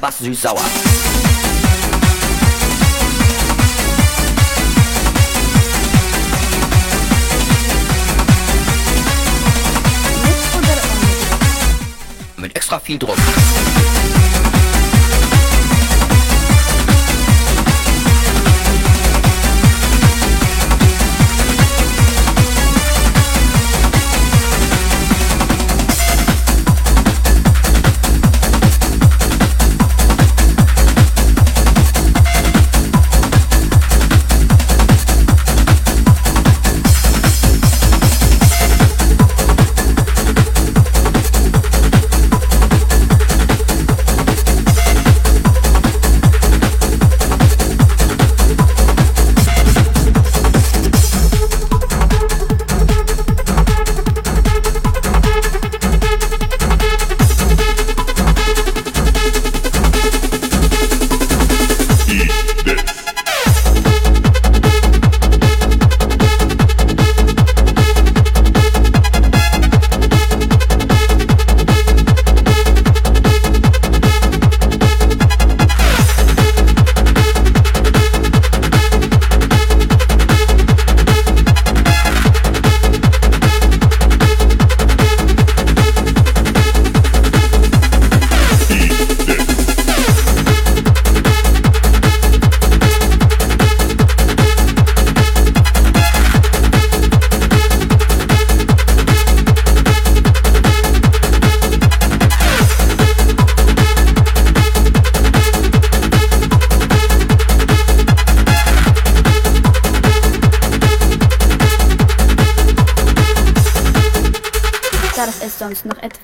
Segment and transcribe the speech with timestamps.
[0.00, 0.60] Bass süß-sauer.
[12.38, 13.16] Mit extra viel Druck.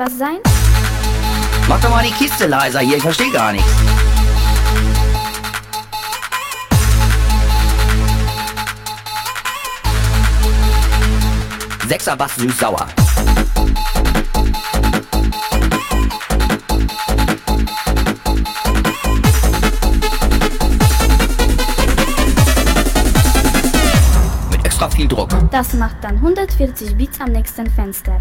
[0.06, 0.38] Etwas sein?
[1.68, 3.68] Mach doch mal die Kiste leiser hier, ich verstehe gar nichts.
[11.88, 12.86] Sechser Bass süß-sauer.
[24.50, 25.30] Mit extra viel Druck.
[25.52, 28.20] Das macht dann 140 Beats am nächsten Fenster.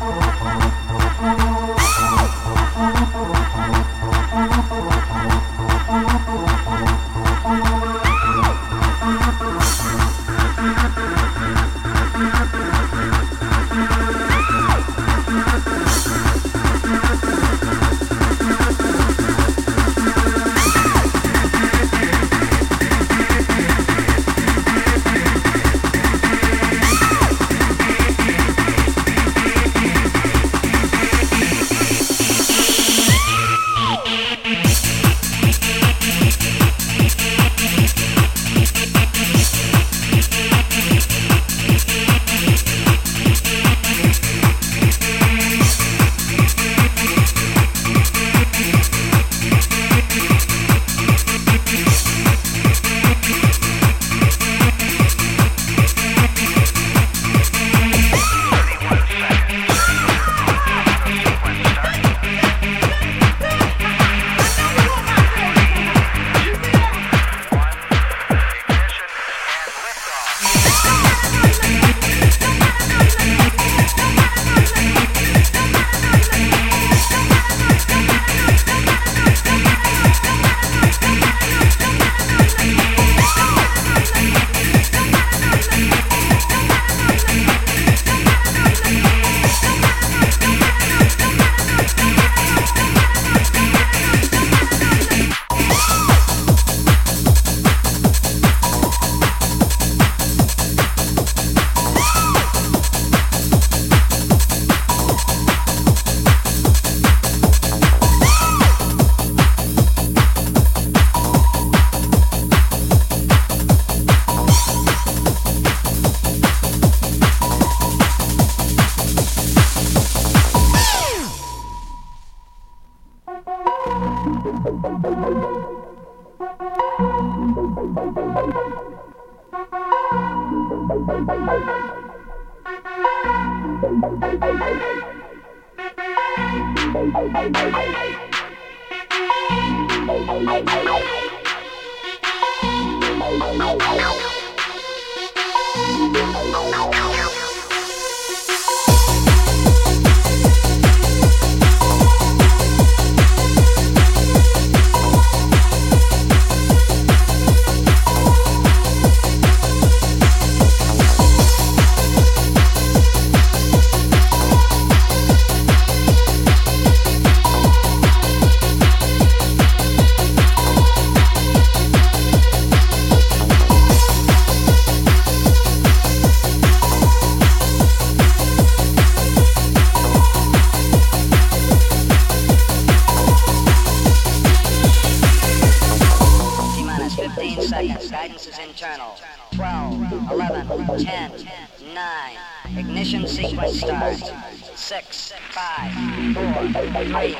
[194.91, 195.89] six, five,
[196.33, 196.67] four,
[197.13, 197.33] three,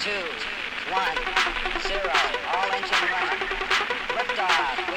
[0.00, 0.24] two,
[0.90, 1.16] one,
[1.86, 2.12] zero.
[2.52, 3.38] All engine running.
[4.16, 4.87] Liftoff.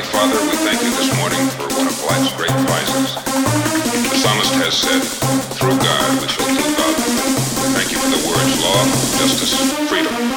[0.00, 3.16] Heavenly Father, we thank you this morning for one of life's great prizes.
[4.08, 5.02] The psalmist has said,
[5.60, 6.94] through God we shall do God.
[7.76, 8.80] Thank you for the words law,
[9.20, 9.60] justice,
[9.90, 10.29] freedom.